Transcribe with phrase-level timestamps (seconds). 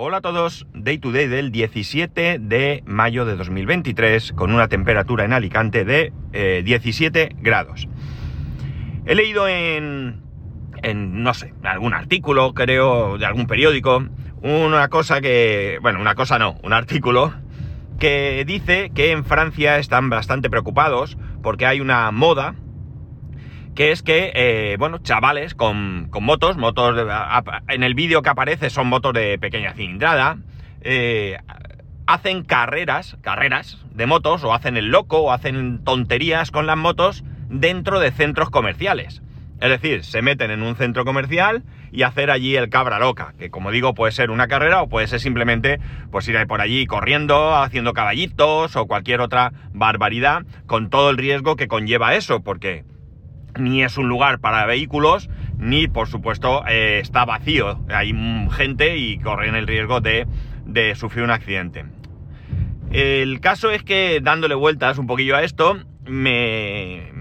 [0.00, 5.24] Hola a todos, Day to Day del 17 de mayo de 2023 con una temperatura
[5.24, 6.12] en Alicante de
[6.64, 7.88] 17 eh, grados.
[9.06, 10.22] He leído en,
[10.84, 14.06] en, no sé, algún artículo, creo, de algún periódico,
[14.40, 17.34] una cosa que, bueno, una cosa no, un artículo
[17.98, 22.54] que dice que en Francia están bastante preocupados porque hay una moda
[23.78, 26.96] que es que, eh, bueno, chavales con, motos, motos,
[27.68, 30.38] en el vídeo que aparece son motos de pequeña cilindrada,
[30.80, 31.38] eh,
[32.04, 37.22] hacen carreras, carreras de motos, o hacen el loco, o hacen tonterías con las motos
[37.50, 39.22] dentro de centros comerciales.
[39.60, 43.48] Es decir, se meten en un centro comercial y hacer allí el cabra loca, que
[43.48, 45.78] como digo puede ser una carrera o puede ser simplemente
[46.10, 51.54] pues ir por allí corriendo, haciendo caballitos o cualquier otra barbaridad, con todo el riesgo
[51.54, 52.84] que conlleva eso, porque
[53.58, 55.28] ni es un lugar para vehículos,
[55.58, 57.80] ni por supuesto eh, está vacío.
[57.88, 58.12] Hay
[58.50, 60.26] gente y corren el riesgo de,
[60.94, 61.84] sufrir un accidente.
[62.90, 67.12] El caso es que dándole vueltas un poquillo a esto, me,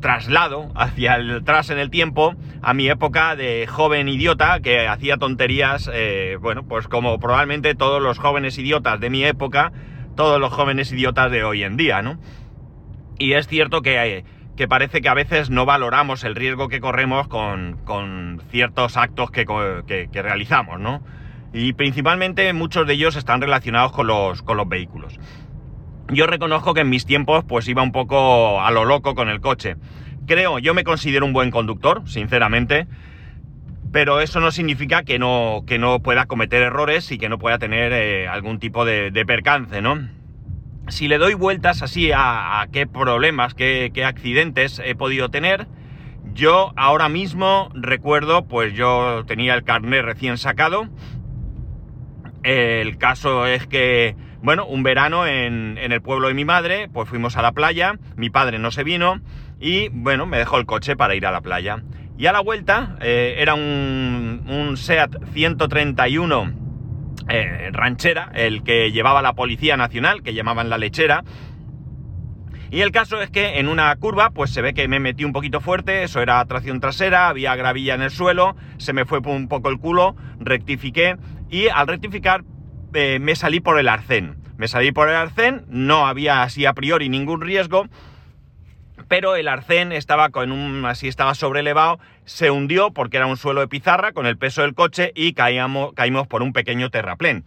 [0.00, 5.90] traslado hacia atrás en el tiempo a mi época de joven idiota que hacía tonterías,
[5.92, 9.72] eh, bueno, pues como probablemente todos los jóvenes idiotas de mi época,
[10.14, 12.18] todos los jóvenes idiotas de hoy en día, ¿no?
[13.18, 14.24] Y es cierto que
[14.56, 20.08] que parece que a veces no valoramos el riesgo que corremos con, ciertos actos que,
[20.12, 21.02] realizamos, ¿no?
[21.52, 25.18] Y principalmente muchos de ellos están relacionados con los, con los vehículos.
[26.08, 29.40] Yo reconozco que en mis tiempos pues iba un poco a lo loco con el
[29.40, 29.76] coche.
[30.26, 32.86] Creo, yo me considero un buen conductor, sinceramente,
[33.92, 37.58] pero eso no significa que no, que no pueda cometer errores y que no pueda
[37.58, 40.08] tener eh, algún tipo de, de percance, ¿no?
[40.88, 45.66] Si le doy vueltas así a, qué problemas, qué, accidentes he podido tener,
[46.32, 50.88] yo ahora mismo recuerdo, pues yo tenía el carnet recién sacado.
[52.42, 57.36] El caso es que, bueno, un verano en, el pueblo de mi madre, pues fuimos
[57.36, 59.20] a la playa, mi padre no se vino
[59.58, 61.82] y, bueno, me dejó el coche para ir a la playa.
[62.18, 66.65] Y a la vuelta eh, era un, un SEAT 131
[67.28, 71.24] eh, ranchera, el que llevaba la Policía Nacional, que llamaban la lechera.
[72.70, 75.32] Y el caso es que en una curva, pues se ve que me metí un
[75.32, 79.48] poquito fuerte, eso era tracción trasera, había gravilla en el suelo, se me fue un
[79.48, 81.16] poco el culo, rectifiqué
[81.48, 82.44] y al rectificar
[82.92, 84.36] eh, me salí por el arcén.
[84.56, 87.86] Me salí por el arcén, no había así a priori ningún riesgo,
[89.06, 93.60] pero el arcén estaba con un, así estaba sobrelevado, se hundió porque era un suelo
[93.60, 97.44] de pizarra con el peso del coche y caíamos, caímos por un pequeño terraplén.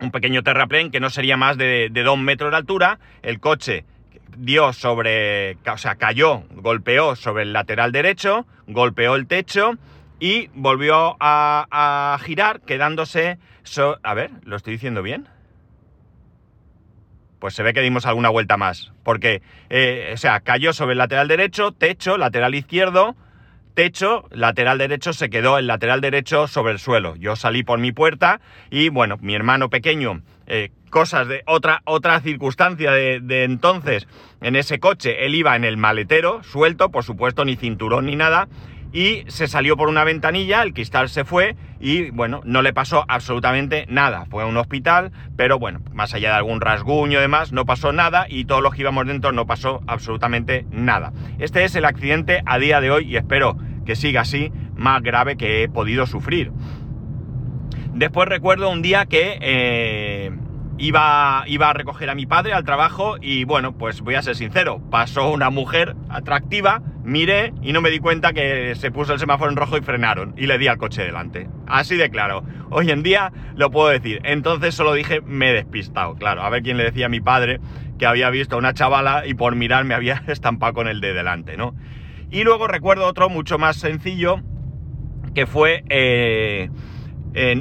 [0.00, 3.84] Un pequeño terraplén que no sería más de, dos metros de altura, el coche
[4.36, 9.72] dio sobre, o sea, cayó, golpeó sobre el lateral derecho, golpeó el techo
[10.20, 13.38] y volvió a, girar quedándose...
[14.02, 15.28] a ver, ¿lo estoy diciendo bien?
[17.38, 18.92] pues se ve que dimos alguna vuelta más.
[19.04, 23.14] Porque, eh, o sea, cayó sobre el lateral derecho, techo, lateral izquierdo,
[23.78, 27.14] techo, lateral derecho, se quedó el lateral derecho sobre el suelo.
[27.14, 28.40] Yo salí por mi puerta
[28.70, 34.08] y, bueno, mi hermano pequeño, eh, cosas de otra, otra circunstancia de, de entonces,
[34.40, 38.48] en ese coche, él iba en el maletero, suelto, por supuesto, ni cinturón ni nada,
[38.92, 43.04] y se salió por una ventanilla, el cristal se fue y bueno, no le pasó
[43.08, 44.24] absolutamente nada.
[44.30, 47.92] Fue a un hospital, pero bueno, más allá de algún rasguño y demás, no pasó
[47.92, 51.12] nada y todos los que íbamos dentro no pasó absolutamente nada.
[51.38, 53.56] Este es el accidente a día de hoy y espero
[53.88, 56.52] que siga así, más grave que he podido sufrir.
[57.94, 60.30] Después recuerdo un día que eh,
[60.76, 64.36] iba, iba a recoger a mi padre al trabajo y bueno, pues voy a ser
[64.36, 69.18] sincero, pasó una mujer atractiva, miré y no me di cuenta que se puso el
[69.18, 71.48] semáforo en rojo y frenaron y le di al coche delante.
[71.66, 72.44] Así de claro.
[72.68, 74.20] Hoy en día lo puedo decir.
[74.22, 76.14] Entonces solo dije me he despistado.
[76.16, 77.58] Claro, a ver quién le decía a mi padre
[77.98, 81.14] que había visto a una chavala y por mirar me había estampado con el de
[81.14, 81.74] delante, ¿no?
[82.30, 84.40] Y luego recuerdo otro mucho más sencillo
[85.34, 86.70] que fue eh,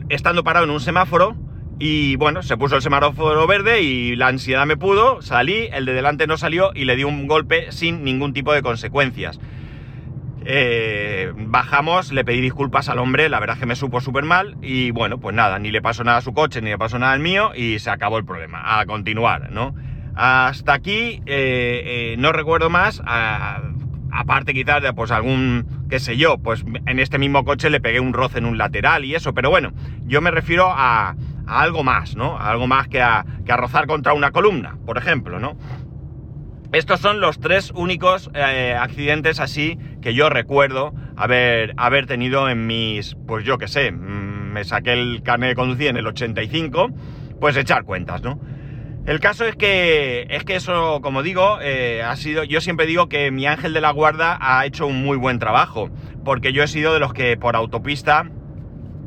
[0.10, 1.36] estando parado en un semáforo
[1.80, 5.94] y bueno, se puso el semáforo verde y la ansiedad me pudo, salí, el de
[5.94, 9.40] delante no salió y le di un golpe sin ningún tipo de consecuencias.
[10.50, 14.58] Eh, bajamos, le pedí disculpas al hombre, la verdad es que me supo súper mal
[14.62, 17.12] y bueno, pues nada, ni le pasó nada a su coche, ni le pasó nada
[17.12, 18.80] al mío y se acabó el problema.
[18.80, 19.76] A continuar, ¿no?
[20.16, 23.04] Hasta aquí eh, no recuerdo más,
[24.12, 28.00] aparte quizás de pues algún, qué sé yo, pues en este mismo coche le pegué
[28.00, 29.74] un roce en un lateral y eso, pero bueno,
[30.06, 31.16] yo me refiero a,
[31.46, 32.38] algo más, ¿no?
[32.38, 35.58] algo más que a, que a rozar contra una columna, por ejemplo, ¿no?
[36.74, 43.16] Estos son los tres únicos eh, accidentes así que yo recuerdo haber, tenido en mis,
[43.26, 46.90] pues yo qué sé, mm, me saqué el carnet de conducir en el 85,
[47.40, 48.40] pues echar cuentas, ¿no?
[49.08, 53.08] El caso es que, es que eso, como digo, eh, ha sido, yo siempre digo
[53.08, 55.90] que mi ángel de la guarda ha hecho un muy buen trabajo,
[56.26, 58.30] porque yo he sido de los que por autopista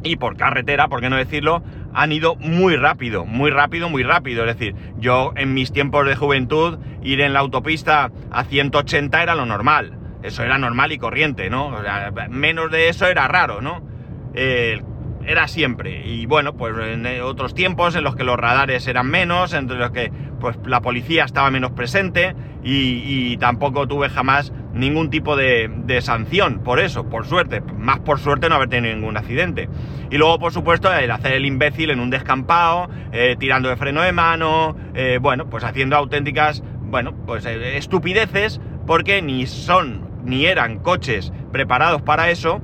[0.03, 1.63] y por carretera, por qué no decirlo,
[1.93, 4.47] han ido muy rápido, muy rápido, muy rápido.
[4.47, 9.35] Es decir, yo en mis tiempos de juventud ir en la autopista a 180 era
[9.35, 9.99] lo normal.
[10.23, 11.67] Eso era normal y corriente, ¿no?
[11.67, 13.83] O sea, menos de eso era raro, ¿no?
[14.33, 14.81] Eh,
[15.25, 16.07] era siempre.
[16.07, 19.91] Y bueno, pues en otros tiempos en los que los radares eran menos, entre los
[19.91, 26.61] que pues la policía estaba menos presente y, tampoco tuve jamás ningún tipo de, sanción
[26.61, 27.61] por eso, por suerte.
[27.61, 29.69] Más por suerte no haber tenido ningún accidente.
[30.11, 34.03] Y luego, por supuesto, el hacer el imbécil en un descampado, eh, tirando de freno
[34.03, 40.47] de mano, eh, bueno, pues haciendo auténticas, bueno, pues eh, estupideces, porque ni son ni
[40.47, 42.61] eran coches preparados para eso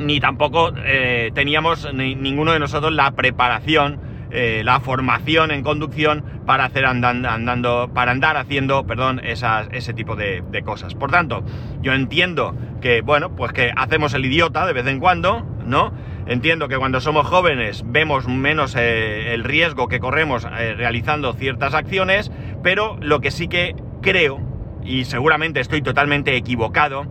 [0.00, 4.00] ni tampoco eh, teníamos ninguno de nosotros la preparación,
[4.30, 10.16] eh, la formación en conducción para hacer andando, para andar haciendo, perdón, esas, ese tipo
[10.16, 10.94] de, cosas.
[10.94, 11.44] Por tanto,
[11.82, 15.92] yo entiendo que, bueno, pues que hacemos el idiota de vez en cuando, ¿no?
[16.26, 22.30] Entiendo que cuando somos jóvenes vemos menos eh, el riesgo que corremos realizando ciertas acciones,
[22.62, 24.40] pero lo que sí que creo,
[24.84, 27.06] y seguramente estoy totalmente equivocado,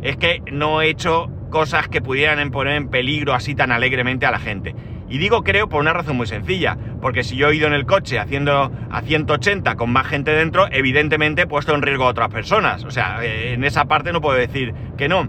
[0.00, 4.32] es que no he hecho cosas que pudieran poner en peligro así tan alegremente a
[4.32, 4.74] la gente.
[5.08, 7.86] Y digo creo por una razón muy sencilla, porque si yo he ido en el
[7.86, 12.30] coche haciendo a 180 con más gente dentro, evidentemente he puesto en riesgo a otras
[12.30, 12.82] personas.
[12.84, 15.28] O sea, eh, en esa parte no puedo decir que no.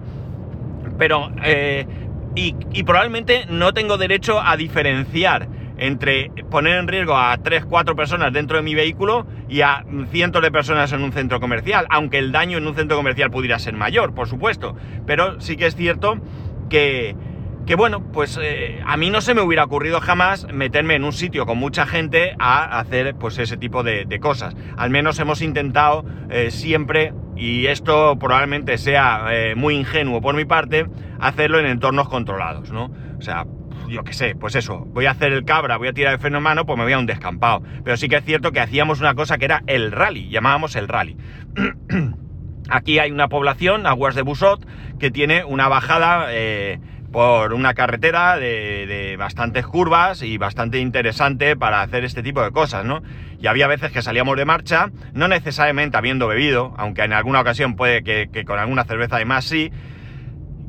[0.98, 1.86] Pero, eh,
[2.34, 5.48] y, y probablemente no tengo derecho a diferenciar
[5.84, 10.42] entre poner en riesgo a 3, 4 personas dentro de mi vehículo y a cientos
[10.42, 13.74] de personas en un centro comercial, aunque el daño en un centro comercial pudiera ser
[13.74, 14.78] mayor, por supuesto.
[15.06, 16.22] Pero sí que es cierto
[16.70, 17.18] que,
[17.66, 21.12] que bueno, pues eh, a mí no se me hubiera ocurrido jamás meterme en un
[21.12, 24.56] sitio con mucha gente a hacer pues ese tipo de, cosas.
[24.78, 30.46] Al menos hemos intentado eh, siempre, y esto probablemente sea eh, muy ingenuo por mi
[30.46, 30.86] parte,
[31.20, 32.90] hacerlo en entornos controlados, ¿no?
[33.24, 33.46] O sea,
[33.88, 36.42] yo qué sé, pues eso, voy a hacer el cabra, voy a tirar el freno
[36.42, 37.64] mano, pues me voy a un descampado.
[37.82, 40.90] Pero sí que es cierto que hacíamos una cosa que era el rally, llamábamos el
[40.90, 41.16] rally.
[42.70, 44.68] Aquí hay una población, Aguas de Busot,
[45.00, 46.82] que tiene una bajada eh,
[47.14, 52.84] por una carretera de, bastantes curvas y bastante interesante para hacer este tipo de cosas,
[52.84, 53.04] ¿no?
[53.40, 57.78] Y había veces que salíamos de marcha, no necesariamente habiendo bebido, aunque en alguna ocasión
[57.78, 59.72] puede que, que con alguna cerveza además sí,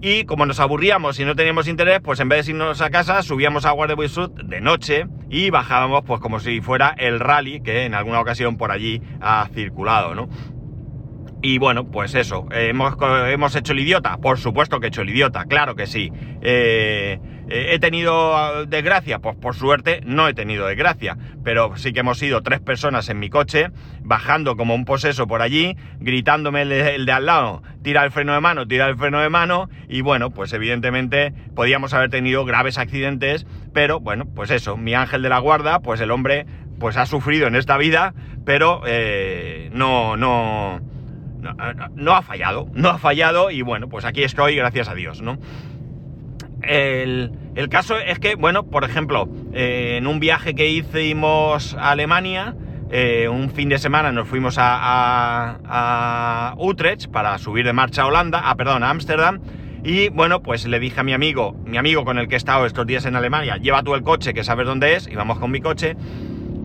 [0.04, 3.22] y como nos aburríamos y no teníamos interés, pues en vez de irnos a casa,
[3.22, 3.96] subíamos a Guardia
[4.44, 8.70] de noche y bajábamos pues como si fuera el rally que en alguna ocasión por
[8.70, 10.28] allí ha circulado, ¿no?
[11.40, 12.96] Y bueno, pues eso, ¿hemos,
[13.30, 14.18] ¿hemos hecho el idiota?
[14.18, 16.12] Por supuesto que he hecho el idiota, claro que sí.
[16.42, 17.18] Eh,
[17.49, 19.19] ¿He tenido ah, desgracia?
[19.19, 23.19] Pues por suerte no he tenido desgracia, pero sí que hemos sido tres personas en
[23.19, 23.70] mi coche,
[24.00, 26.69] bajando como un poseso por allí, gritándome el
[27.06, 30.31] de, al lado, tira el freno de mano, tira el freno de mano, y bueno,
[30.31, 35.38] pues evidentemente podíamos haber tenido graves accidentes, pero bueno, pues eso, mi ángel de la
[35.38, 36.46] guarda, pues el hombre
[36.79, 38.14] pues ha sufrido en esta vida,
[38.44, 40.81] pero eh, no, no
[41.94, 45.39] no, ha fallado, no ha fallado y bueno, pues aquí estoy, gracias a Dios, ¿no?
[46.66, 52.54] El, caso es que, bueno, por ejemplo, eh, en un viaje que hicimos a Alemania,
[52.90, 58.06] eh, un fin de semana nos fuimos a, a, Utrecht para subir de marcha a
[58.06, 59.40] Holanda, ah, perdón, a Ámsterdam,
[59.82, 62.66] y bueno, pues le dije a mi amigo, mi amigo con el que he estado
[62.66, 65.50] estos días en Alemania, lleva tú el coche, que sabes dónde es, y vamos con
[65.50, 65.96] mi coche,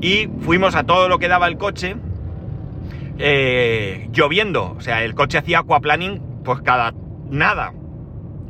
[0.01, 1.95] y fuimos a todo lo que daba el coche,
[3.17, 4.75] eh, lloviendo.
[4.77, 6.93] O sea, el coche hacía aquaplaning pues cada
[7.29, 7.73] nada.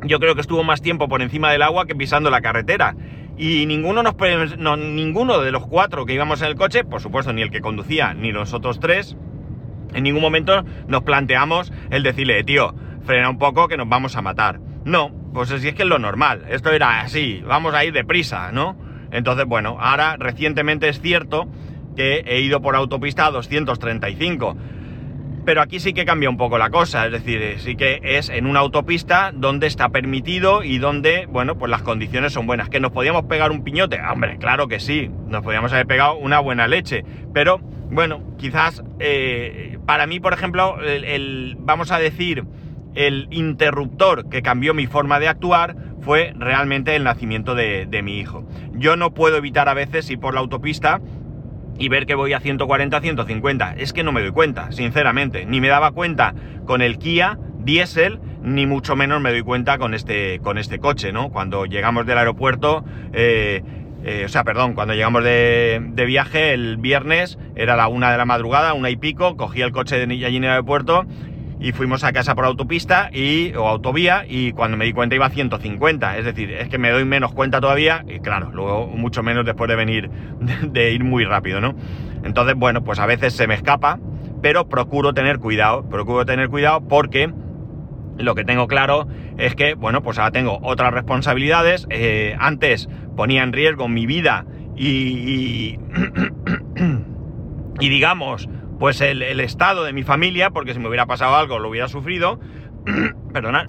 [0.04, 2.96] Yo creo que estuvo más tiempo por encima del agua que pisando la carretera.
[3.36, 7.60] Y ninguno, de los cuatro que íbamos en el coche, por supuesto, ni el que
[7.60, 9.16] conducía, ni los otros tres,
[9.94, 14.22] en ningún momento nos planteamos el decirle, tío, frena un poco que nos vamos a
[14.22, 14.60] matar.
[14.84, 16.44] No, pues así es que es lo normal.
[16.50, 18.76] Esto era así, vamos a ir deprisa, ¿no?
[19.10, 21.48] Entonces, bueno, ahora recientemente es cierto
[21.96, 24.56] que he ido por autopista a 235.
[25.44, 28.46] Pero aquí sí que cambia un poco la cosa, es decir, sí que es en
[28.46, 32.68] una autopista donde está permitido y donde, bueno, pues las condiciones son buenas.
[32.68, 33.98] ¿Que nos podíamos pegar un piñote?
[34.00, 37.04] Hombre, claro que sí, nos podíamos haber pegado una buena leche.
[37.32, 37.58] Pero,
[37.90, 42.44] bueno, quizás eh, para mí, por ejemplo, el, vamos a decir,
[42.94, 48.18] el interruptor que cambió mi forma de actuar fue realmente el nacimiento de, de mi
[48.18, 48.46] hijo.
[48.74, 51.00] Yo no puedo evitar a veces ir por la autopista
[51.80, 53.74] y ver que voy a 140, 150.
[53.78, 55.46] Es que no me doy cuenta, sinceramente.
[55.46, 56.34] Ni me daba cuenta
[56.66, 61.10] con el Kia diésel, ni mucho menos me doy cuenta con este, con este coche,
[61.10, 61.30] ¿no?
[61.30, 63.62] Cuando llegamos del aeropuerto, eh,
[64.04, 68.18] eh, o sea, perdón, cuando llegamos de, de, viaje el viernes, era la una de
[68.18, 71.06] la madrugada, una y pico, cogí el coche de allí en el aeropuerto
[71.60, 75.26] y fuimos a casa por autopista y, o autovía y cuando me di cuenta iba
[75.26, 76.16] a 150.
[76.16, 79.68] Es decir, es que me doy menos cuenta todavía y claro, luego mucho menos después
[79.68, 80.10] de venir,
[80.62, 81.74] de, ir muy rápido, ¿no?
[82.24, 83.98] Entonces, bueno, pues a veces se me escapa,
[84.40, 87.30] pero procuro tener cuidado, procuro tener cuidado porque
[88.16, 91.86] lo que tengo claro es que, bueno, pues ahora tengo otras responsabilidades.
[91.90, 95.78] Eh, antes ponía en riesgo mi vida y,
[97.80, 98.48] y digamos,
[98.80, 102.40] pues el, estado de mi familia, porque si me hubiera pasado algo lo hubiera sufrido.
[103.32, 103.66] Perdonad.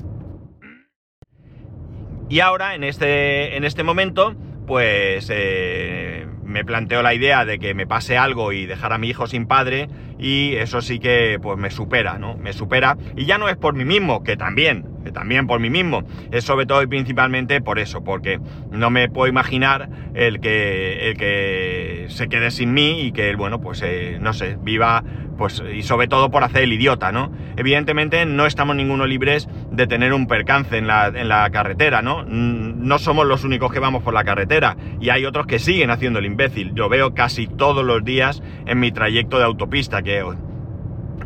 [2.30, 4.34] Y ahora, en este, en este momento,
[4.65, 9.10] pues eh, me planteo la idea de que me pase algo y dejar a mi
[9.10, 9.89] hijo sin padre
[10.20, 12.38] y eso sí que pues me supera, ¿no?
[12.38, 15.70] Me supera y ya no es por mí mismo, que también, que también por mí
[15.70, 18.39] mismo, es sobre todo y principalmente por eso, porque
[18.70, 23.62] no me puedo imaginar el que, el que se quede sin mí y que, bueno,
[23.62, 25.03] pues eh, no sé, viva
[25.41, 27.31] pues y sobre todo por hacer el idiota, ¿no?
[27.57, 32.24] Evidentemente no estamos ninguno libres de tener un percance en la, en la carretera, ¿no?
[32.24, 36.19] No somos los únicos que vamos por la carretera y hay otros que siguen haciendo
[36.19, 36.74] el imbécil.
[36.75, 40.24] Yo veo casi todos los días en mi trayecto de autopista que...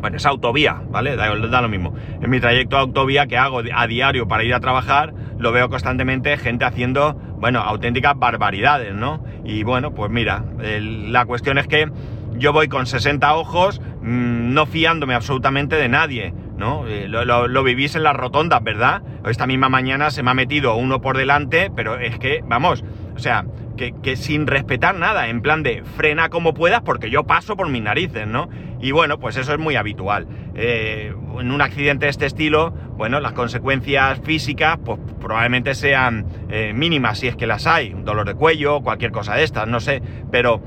[0.00, 1.14] Bueno, es autovía, ¿vale?
[1.14, 1.94] Da, lo mismo.
[2.22, 5.68] En mi trayecto de autovía que hago a diario para ir a trabajar, lo veo
[5.68, 9.22] constantemente gente haciendo, bueno, auténticas barbaridades, ¿no?
[9.44, 11.90] Y bueno, pues mira, la cuestión es que
[12.38, 16.86] yo voy con 60 ojos, mmm, no fiándome absolutamente de nadie, ¿no?
[16.86, 19.02] Eh, lo, lo, vivís en las rotondas, ¿verdad?
[19.26, 22.84] Esta misma mañana se me ha metido uno por delante, pero es que, vamos,
[23.14, 23.44] o sea,
[23.76, 27.68] que, que, sin respetar nada, en plan de frena como puedas porque yo paso por
[27.68, 28.48] mis narices, ¿no?
[28.80, 30.26] Y bueno, pues eso es muy habitual.
[30.54, 36.72] Eh, en un accidente de este estilo, bueno, las consecuencias físicas, pues probablemente sean eh,
[36.74, 39.80] mínimas si es que las hay, un dolor de cuello, cualquier cosa de estas, no
[39.80, 40.62] sé, pero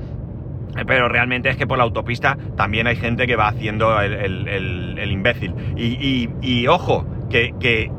[0.86, 5.10] pero realmente es que por la autopista también hay gente que va haciendo el, el,
[5.10, 5.54] imbécil.
[5.76, 7.90] Y, y, y ojo, que, que,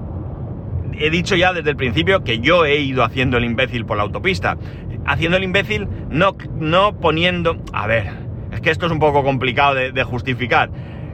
[0.98, 4.04] he dicho ya desde el principio que yo he ido haciendo el imbécil por la
[4.04, 4.58] autopista.
[5.06, 7.58] Haciendo el imbécil no, no poniendo...
[7.74, 8.12] A ver,
[8.51, 10.70] es que esto es un poco complicado de, de justificar.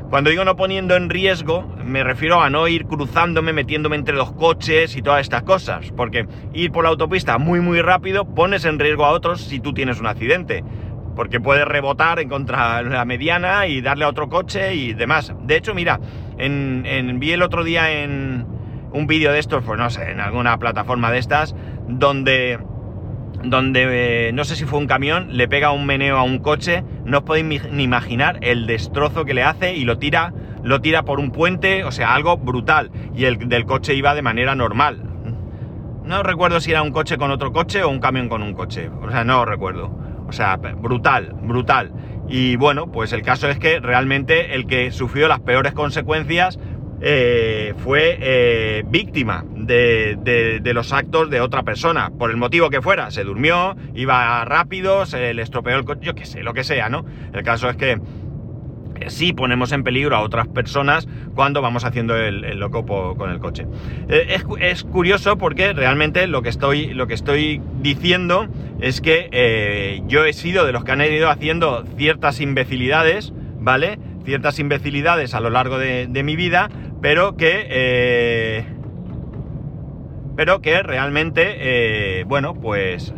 [0.09, 4.31] Cuando digo no poniendo en riesgo, me refiero a no ir cruzándome, metiéndome entre los
[4.31, 5.91] coches y todas estas cosas.
[5.95, 9.73] Porque ir por la autopista muy muy rápido pones en riesgo a otros si tú
[9.73, 10.63] tienes un accidente
[11.17, 15.33] porque puede rebotar en contra la mediana y darle a otro coche y demás.
[15.41, 15.99] De hecho, mira,
[16.37, 18.45] en, vi el otro día en
[18.93, 21.55] un vídeo de estos, pues no sé, en alguna plataforma de estas,
[21.87, 22.59] donde,
[23.43, 26.83] donde eh, no sé si fue un camión, le pega un meneo a un coche,
[27.03, 31.01] no os podéis ni imaginar el destrozo que le hace y lo tira, lo tira
[31.01, 32.91] por un puente, o sea, algo brutal.
[33.15, 35.01] Y el del coche iba de manera normal.
[36.03, 38.91] No recuerdo si era un coche con otro coche o un camión con un coche,
[39.01, 40.06] o sea, no recuerdo.
[40.27, 41.91] O sea, brutal, brutal.
[42.29, 46.59] Y bueno, pues el caso es que realmente el que sufrió las peores consecuencias
[46.99, 50.17] eh, fue eh, víctima de,
[50.61, 53.11] de, los actos de otra persona, por el motivo que fuera.
[53.11, 56.89] Se durmió, iba rápido, se le estropeó el coche, yo qué sé, lo que sea,
[56.89, 57.05] ¿no?
[57.33, 57.99] El caso es que
[59.07, 62.85] sí ponemos en peligro a otras personas cuando vamos haciendo el, loco
[63.15, 63.65] con el coche.
[64.09, 68.47] Eh, es, curioso porque realmente lo que estoy, lo que estoy diciendo
[68.79, 73.99] es que eh, yo he sido de los que han ido haciendo ciertas imbecilidades, ¿vale?
[74.25, 76.69] Ciertas imbecilidades a lo largo de, mi vida,
[77.01, 77.67] pero que...
[77.69, 78.65] Eh,
[80.35, 83.11] pero que realmente, bueno, pues...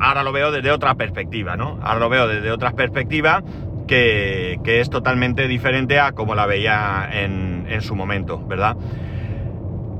[0.00, 1.78] ahora lo veo desde otra perspectiva, ¿no?
[1.80, 3.44] Ahora lo veo desde otra perspectiva
[3.88, 8.76] que, es totalmente diferente a como la veía en, su momento, ¿verdad?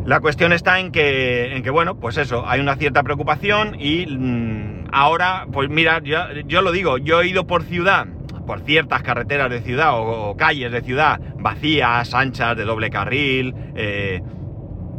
[0.05, 4.07] La cuestión está en que, en que, bueno, pues eso, hay una cierta preocupación y
[4.07, 8.07] mmm, ahora, pues mira, yo, yo, lo digo, yo he ido por ciudad,
[8.47, 13.55] por ciertas carreteras de ciudad o, o calles de ciudad vacías, anchas, de doble carril,
[13.75, 14.23] eh,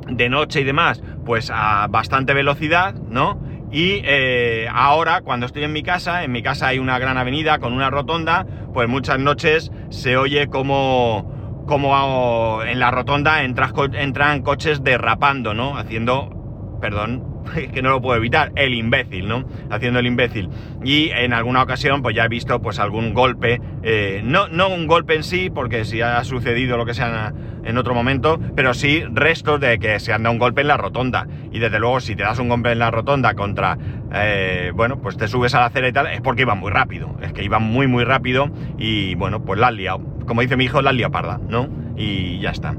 [0.07, 3.39] de noche y demás, pues a bastante velocidad, ¿no?
[3.71, 7.59] Y eh, ahora, cuando estoy en mi casa, en mi casa hay una gran avenida
[7.59, 14.83] con una rotonda, pues muchas noches se oye como, como en la rotonda entran coches
[14.83, 15.77] derrapando, ¿no?
[15.77, 17.28] Haciendo, perdón,
[17.73, 19.45] que no lo puedo evitar, el imbécil, ¿no?
[19.69, 20.49] Haciendo el imbécil.
[20.83, 24.87] Y en alguna ocasión, pues ya he visto pues algún golpe, eh, no, no un
[24.87, 29.03] golpe en sí, porque si ha sucedido lo que sea en otro momento, pero sí
[29.11, 31.27] restos de que se han dado un golpe en la rotonda.
[31.51, 33.77] Y desde luego, si te das un golpe en la rotonda contra,
[34.13, 37.15] eh, bueno, pues te subes a la acera y tal, es porque iba muy rápido.
[37.21, 40.01] Es que iba muy, muy rápido y, bueno, pues la has liado.
[40.25, 41.69] Como dice mi hijo, la has liado parda, ¿no?
[41.97, 42.75] Y ya está.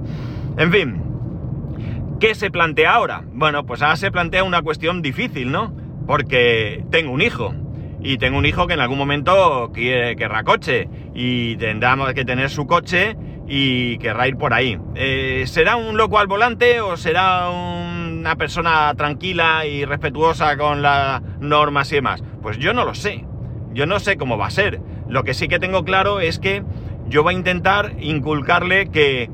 [0.56, 1.09] En fin,
[2.20, 3.24] ¿qué se plantea ahora?
[3.32, 5.74] Bueno, pues ahora se plantea una cuestión difícil, ¿no?
[6.06, 7.54] Porque tengo un hijo.
[8.02, 10.88] Y tengo un hijo que en algún momento quiere, querrá coche.
[11.14, 13.16] Y tendrá que tener su coche
[13.48, 14.78] y querrá ir por ahí.
[14.94, 21.22] Eh, ¿Será un loco al volante o será una persona tranquila y respetuosa con las
[21.40, 22.22] normas y demás?
[22.42, 23.24] Pues yo no lo sé.
[23.72, 24.80] Yo no sé cómo va a ser.
[25.08, 26.62] Lo que sí que tengo claro es que
[27.08, 29.30] yo voy a intentar inculcarle que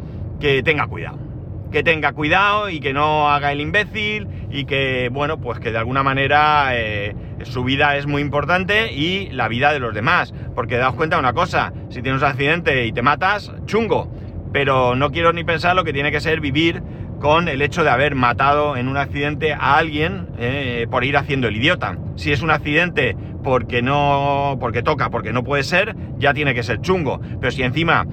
[0.64, 1.25] tenga cuidado.
[1.70, 5.78] Que tenga cuidado y que no haga el imbécil y que, bueno, pues que de
[5.78, 10.32] alguna manera eh, su vida es muy importante y la vida de los demás.
[10.54, 14.10] Porque daos cuenta de una cosa, si tienes un accidente y te matas, chungo.
[14.52, 16.82] Pero no quiero ni pensar lo que tiene que ser vivir
[17.20, 21.48] con el hecho de haber matado en un accidente a alguien eh, por ir haciendo
[21.48, 21.96] el idiota.
[22.16, 24.56] Si es un accidente porque no.
[24.60, 27.20] porque toca, porque no puede ser, ya tiene que ser chungo.
[27.40, 28.06] Pero si encima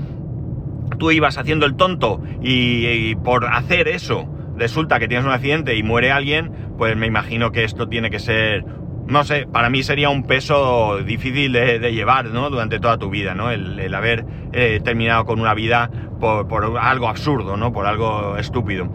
[1.00, 5.84] tú ibas haciendo el tonto y por hacer eso resulta que tienes un accidente y
[5.84, 8.66] muere alguien, pues me imagino que esto tiene que ser,
[9.08, 12.50] no sé, para mí sería un peso difícil de, llevar, ¿no?
[12.50, 13.52] Durante toda tu vida, ¿no?
[13.52, 17.74] El, haber eh, terminado con una vida por, algo absurdo, ¿no?
[17.74, 18.90] Por algo estúpido.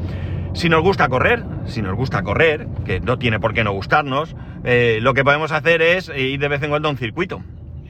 [0.55, 4.35] Si nos gusta correr, si nos gusta correr, que no tiene por qué no gustarnos,
[4.65, 7.43] eh, lo que podemos hacer es ir de vez en cuando a un circuito.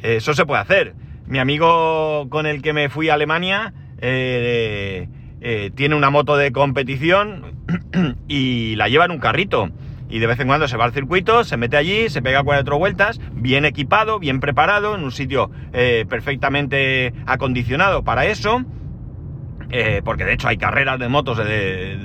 [0.02, 0.94] Eso se puede hacer.
[1.26, 5.08] Mi amigo con el que me fui a Alemania eh,
[5.74, 7.56] tiene una moto de competición
[8.28, 9.70] y la lleva en un carrito.
[10.10, 12.78] Y de vez en cuando se va al circuito, se mete allí, se pega cuatro
[12.78, 18.64] vueltas, bien equipado, bien preparado, en un sitio eh, perfectamente acondicionado para eso.
[19.70, 21.38] Eh, porque de hecho hay carreras de motos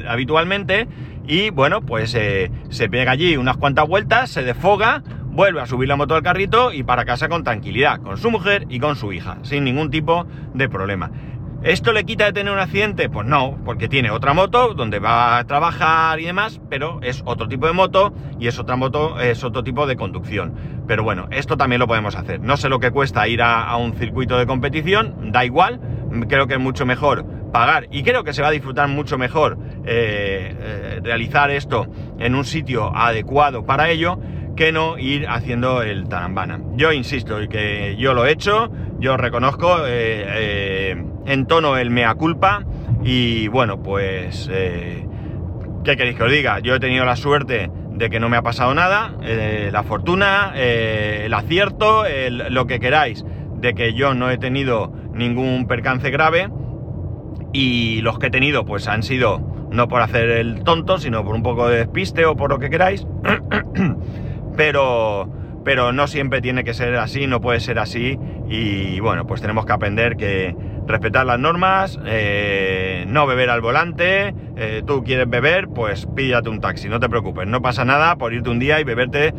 [0.07, 0.87] habitualmente.
[1.25, 5.87] Y bueno, pues eh, se pega allí unas cuantas vueltas, se desfoga, vuelve a subir
[5.87, 9.13] la moto al carrito y para casa con tranquilidad, con su mujer y con su
[9.13, 11.11] hija, sin ningún tipo de problema.
[11.63, 13.09] ¿Esto le quita de tener un accidente?
[13.09, 17.47] Pues no, porque tiene otra moto donde va a trabajar y demás, pero es otro
[17.47, 20.53] tipo de moto y es otra moto, es otro tipo de conducción.
[20.87, 22.41] Pero bueno, esto también lo podemos hacer.
[22.41, 25.79] No sé lo que cuesta ir a, un circuito de competición, da igual,
[26.27, 29.57] creo que es mucho mejor pagar y creo que se va a disfrutar mucho mejor
[29.85, 31.87] eh, eh, realizar esto
[32.19, 34.19] en un sitio adecuado para ello
[34.55, 36.59] que no ir haciendo el tarambana.
[36.75, 41.89] Yo insisto, y que yo lo he hecho, yo reconozco, eh, eh, en tono el
[41.89, 42.63] mea culpa
[43.03, 45.05] y bueno, pues, eh,
[45.83, 46.59] ¿qué queréis que os diga?
[46.59, 51.33] Yo he tenido la suerte de que no me ha pasado nada, la fortuna, el
[51.33, 53.23] acierto, lo que queráis,
[53.55, 56.49] de que yo no he tenido ningún percance grave
[57.53, 59.39] y los que he tenido pues han sido
[59.71, 62.69] no por hacer el tonto, sino por un poco de despiste o por lo que
[62.69, 63.05] queráis.
[64.55, 65.29] pero,
[65.63, 69.65] pero no siempre tiene que ser así, no puede ser así y bueno, pues tenemos
[69.65, 70.55] que aprender que
[70.87, 76.59] respetar las normas, eh, no beber al volante, eh, tú quieres beber, pues píllate un
[76.59, 79.33] taxi, no te preocupes, no pasa nada por irte un día y beberte...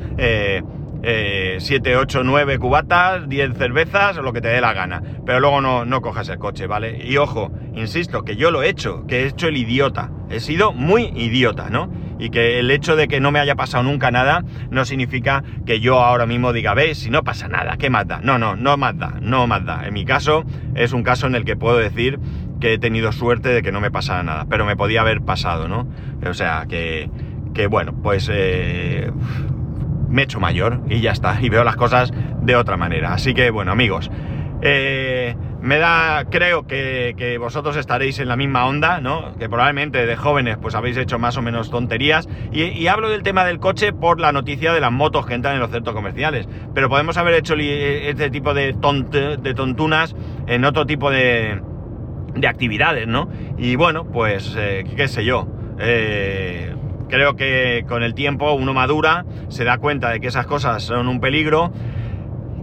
[1.07, 5.03] 7, 8, 9 cubatas, 10 cervezas o lo que te dé la gana.
[5.27, 6.97] Pero luego no, no cojas el coche, ¿vale?
[7.05, 10.11] Y ojo, insisto, que yo lo he hecho, que he hecho el idiota.
[10.31, 11.91] He sido muy idiota, ¿no?
[12.25, 15.81] Y que el hecho de que no me haya pasado nunca nada no significa que
[15.81, 18.21] yo ahora mismo diga, ves, si no pasa nada, ¿qué más da?
[18.23, 19.87] No, no, no más da, no más da.
[19.87, 20.43] En mi caso
[20.75, 22.19] es un caso en el que puedo decir
[22.63, 25.69] que he tenido suerte de que no me pasara nada, pero me podía haber pasado,
[25.69, 25.87] ¿no?
[26.27, 27.11] O sea, que,
[27.53, 29.13] que bueno, pues eh,
[30.09, 32.11] me he hecho mayor y ya está, y veo las cosas
[32.41, 33.13] de otra manera.
[33.13, 34.11] Así que bueno, amigos,
[34.63, 39.35] eh, me da, creo que, vosotros estaréis en la misma onda, ¿no?
[39.39, 42.29] Que probablemente de jóvenes pues habéis hecho más o menos tonterías.
[42.53, 45.61] Y, hablo del tema del coche por la noticia de las motos que entran en
[45.61, 46.47] los centros comerciales.
[46.75, 50.15] Pero podemos haber hecho este tipo de, de tontunas
[50.47, 51.63] en otro tipo de,
[52.35, 53.31] de actividades, ¿no?
[53.57, 55.49] Y bueno, pues, eh, qué sé yo.
[55.79, 56.75] Eh,
[57.09, 61.09] creo que con el tiempo uno madura, se da cuenta de que esas cosas son
[61.09, 61.73] un peligro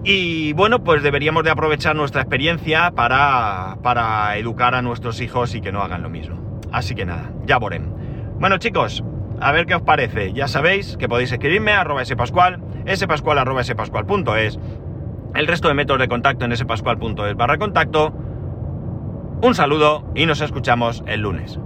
[0.04, 5.62] y bueno, pues deberíamos de aprovechar nuestra experiencia para, para educar a nuestros hijos y
[5.62, 6.60] que no hagan lo mismo.
[6.72, 7.90] Así que nada, ya veremos.
[8.40, 9.04] Bueno chicos,
[9.40, 10.34] a ver qué os parece.
[10.34, 12.60] Ya sabéis que podéis escribirme a arroba spascual,
[12.96, 14.60] spascual arroba spascual.es,
[15.36, 18.14] el resto de métodos de contacto en spascual.es barra contacto.
[19.42, 21.60] Un saludo y nos escuchamos el lunes.